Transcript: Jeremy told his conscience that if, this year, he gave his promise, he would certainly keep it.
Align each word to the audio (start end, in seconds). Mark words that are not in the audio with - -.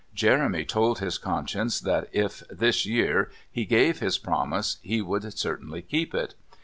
Jeremy 0.15 0.65
told 0.65 0.97
his 0.97 1.19
conscience 1.19 1.79
that 1.79 2.09
if, 2.11 2.41
this 2.49 2.87
year, 2.87 3.29
he 3.51 3.65
gave 3.65 3.99
his 3.99 4.17
promise, 4.17 4.77
he 4.81 4.99
would 4.99 5.37
certainly 5.37 5.83
keep 5.83 6.15
it. 6.15 6.33